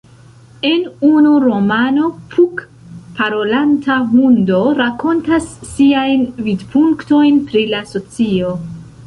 En 0.67 0.85
unu 1.09 1.33
romano, 1.43 2.07
"Puck", 2.31 2.63
parolanta 3.19 3.99
hundo 4.15 4.63
rakontas 4.79 5.53
siajn 5.75 6.27
vidpunktojn 6.49 7.41
pri 7.53 7.65
la 7.77 7.85
socio. 7.95 8.59